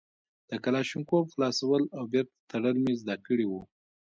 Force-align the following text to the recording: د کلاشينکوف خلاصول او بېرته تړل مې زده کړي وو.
د 0.49 0.51
کلاشينکوف 0.63 1.23
خلاصول 1.35 1.83
او 1.97 2.03
بېرته 2.13 2.35
تړل 2.51 2.75
مې 2.83 2.93
زده 3.01 3.15
کړي 3.27 3.45
وو. 3.47 3.61